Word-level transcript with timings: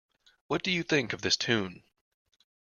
What 0.47 0.63
do 0.63 0.71
you 0.71 0.81
think 0.81 1.13
of 1.13 1.21
this 1.21 1.37
Tune? 1.37 1.83